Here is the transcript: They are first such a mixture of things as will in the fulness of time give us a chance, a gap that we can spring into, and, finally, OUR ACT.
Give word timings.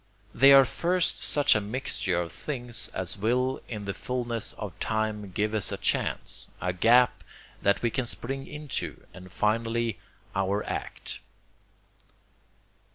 They 0.33 0.51
are 0.51 0.65
first 0.65 1.23
such 1.23 1.53
a 1.53 1.61
mixture 1.61 2.19
of 2.19 2.31
things 2.31 2.87
as 2.87 3.19
will 3.19 3.61
in 3.67 3.85
the 3.85 3.93
fulness 3.93 4.53
of 4.53 4.79
time 4.79 5.29
give 5.29 5.53
us 5.53 5.71
a 5.71 5.77
chance, 5.77 6.49
a 6.59 6.73
gap 6.73 7.23
that 7.61 7.83
we 7.83 7.91
can 7.91 8.07
spring 8.07 8.47
into, 8.47 9.05
and, 9.13 9.31
finally, 9.31 9.99
OUR 10.35 10.63
ACT. 10.65 11.19